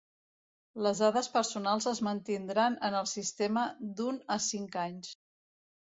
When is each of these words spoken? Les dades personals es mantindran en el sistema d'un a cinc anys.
Les 0.85 1.01
dades 1.03 1.29
personals 1.35 1.87
es 1.93 2.01
mantindran 2.09 2.77
en 2.89 2.99
el 3.03 3.11
sistema 3.15 3.67
d'un 4.01 4.19
a 4.37 4.39
cinc 4.51 4.79
anys. 4.87 5.17